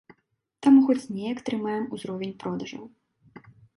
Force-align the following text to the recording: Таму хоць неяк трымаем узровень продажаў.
Таму 0.67 0.79
хоць 0.87 1.11
неяк 1.17 1.43
трымаем 1.49 1.83
узровень 1.99 2.33
продажаў. 2.45 2.83